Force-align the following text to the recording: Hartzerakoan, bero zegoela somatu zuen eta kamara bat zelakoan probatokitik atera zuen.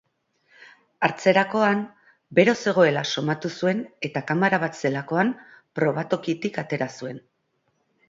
Hartzerakoan, 1.07 1.83
bero 2.41 2.55
zegoela 2.65 3.05
somatu 3.17 3.53
zuen 3.61 3.85
eta 4.11 4.27
kamara 4.33 4.63
bat 4.67 4.83
zelakoan 4.83 5.33
probatokitik 5.83 6.63
atera 6.67 6.93
zuen. 7.01 7.27